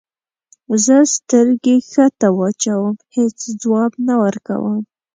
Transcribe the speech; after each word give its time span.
زه 0.85 0.97
سترګې 1.15 1.77
کښته 1.91 2.27
واچوم 2.37 2.93
هیڅ 3.15 3.37
ځواب 3.61 3.91
نه 4.07 4.13
ورکوم. 4.23 4.79